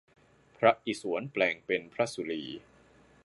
[0.57, 2.43] พระอิศวรแปลงเป็นพระศุลี